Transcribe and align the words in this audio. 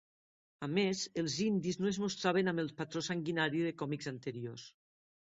A 0.67 0.69
més, 0.77 1.01
els 1.23 1.35
indis 1.49 1.79
no 1.83 1.91
es 1.91 2.01
mostraven 2.05 2.51
amb 2.55 2.65
el 2.67 2.75
patró 2.83 3.07
sanguinari 3.13 3.65
de 3.71 3.79
còmics 3.85 4.15
anteriors. 4.17 4.71